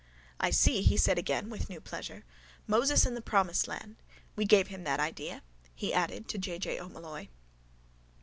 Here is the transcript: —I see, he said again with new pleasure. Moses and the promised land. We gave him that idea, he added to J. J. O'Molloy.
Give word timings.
—I 0.39 0.49
see, 0.49 0.81
he 0.81 0.97
said 0.97 1.19
again 1.19 1.47
with 1.51 1.69
new 1.69 1.79
pleasure. 1.79 2.23
Moses 2.65 3.05
and 3.05 3.15
the 3.15 3.21
promised 3.21 3.67
land. 3.67 3.97
We 4.35 4.45
gave 4.45 4.69
him 4.69 4.83
that 4.83 4.99
idea, 4.99 5.43
he 5.75 5.93
added 5.93 6.27
to 6.29 6.39
J. 6.39 6.57
J. 6.57 6.79
O'Molloy. 6.79 7.27